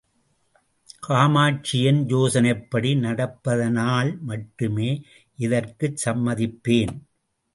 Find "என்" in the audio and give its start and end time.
1.83-1.99